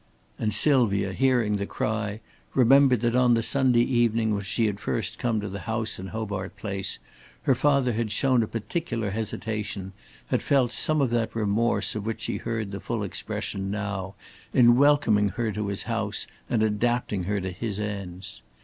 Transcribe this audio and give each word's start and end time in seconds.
And 0.39 0.51
Sylvia, 0.51 1.13
hearing 1.13 1.57
the 1.57 1.67
cry, 1.67 2.21
remembered 2.55 3.01
that 3.01 3.13
on 3.15 3.35
the 3.35 3.43
Sunday 3.43 3.83
evening 3.83 4.33
when 4.33 4.41
she 4.41 4.65
had 4.65 4.79
first 4.79 5.19
come 5.19 5.39
to 5.39 5.47
the 5.47 5.59
house 5.69 5.99
in 5.99 6.07
Hobart 6.07 6.57
Place, 6.57 6.97
her 7.43 7.53
father 7.53 7.93
had 7.93 8.11
shown 8.11 8.41
a 8.41 8.47
particular 8.47 9.11
hesitation, 9.11 9.93
had 10.29 10.41
felt 10.41 10.71
some 10.71 11.01
of 11.01 11.11
that 11.11 11.35
remorse 11.35 11.93
of 11.93 12.07
which 12.07 12.21
she 12.21 12.37
heard 12.37 12.71
the 12.71 12.79
full 12.79 13.03
expression 13.03 13.69
now, 13.69 14.15
in 14.55 14.75
welcoming 14.75 15.29
her 15.29 15.51
to 15.51 15.67
his 15.67 15.83
house 15.83 16.25
and 16.49 16.63
adapting 16.63 17.25
her 17.25 17.39
to 17.39 17.51
his 17.51 17.79
ends. 17.79 18.41